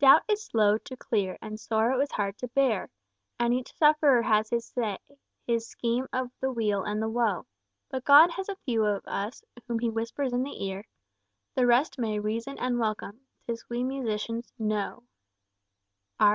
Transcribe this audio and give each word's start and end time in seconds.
"Doubt 0.00 0.22
is 0.28 0.44
slow 0.44 0.76
to 0.76 0.96
clear 0.98 1.38
and 1.40 1.58
sorrow 1.58 1.98
is 2.02 2.12
hard 2.12 2.36
to 2.40 2.48
bear, 2.48 2.90
And 3.40 3.54
each 3.54 3.74
sufferer 3.74 4.20
has 4.20 4.50
his 4.50 4.66
say, 4.66 4.98
his 5.46 5.66
scheme 5.66 6.06
of 6.12 6.30
the 6.40 6.52
weal 6.52 6.82
and 6.84 7.00
the 7.00 7.08
woe; 7.08 7.46
But 7.88 8.04
God 8.04 8.32
has 8.32 8.50
a 8.50 8.56
few 8.66 8.84
of 8.84 9.06
us 9.06 9.42
whom 9.66 9.78
he 9.78 9.88
whispers 9.88 10.34
in 10.34 10.42
the 10.42 10.62
ear; 10.62 10.84
The 11.54 11.64
rest 11.64 11.98
may 11.98 12.18
reason 12.18 12.58
and 12.58 12.78
welcome, 12.78 13.22
'tis 13.46 13.64
we 13.70 13.82
musicians 13.82 14.52
know." 14.58 15.04
R. 16.20 16.24